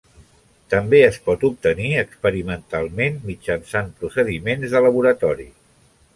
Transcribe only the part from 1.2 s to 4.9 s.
pot obtenir experimentalment mitjançant procediments de